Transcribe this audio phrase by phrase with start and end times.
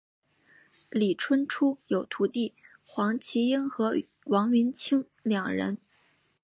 [0.89, 3.93] 李春初有徒弟黄麒英和
[4.25, 5.77] 王云清两人。